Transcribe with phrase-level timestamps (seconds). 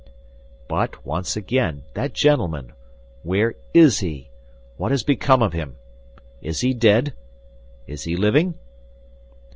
[0.67, 4.31] "But once again, that gentleman—where is he?
[4.77, 5.75] What has become of him?
[6.41, 7.13] Is he dead?
[7.85, 8.55] Is he living?"